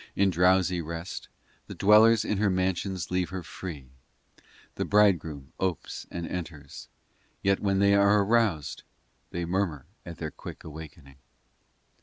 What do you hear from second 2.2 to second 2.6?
in her